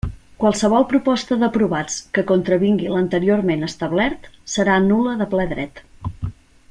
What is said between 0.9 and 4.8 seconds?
proposta d'aprovats que contravingui l'anteriorment establert serà